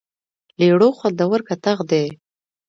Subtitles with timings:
[0.59, 2.05] لیړو خوندور کتغ دی.